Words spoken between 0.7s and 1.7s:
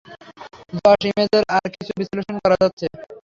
Josh, ইমেজের আর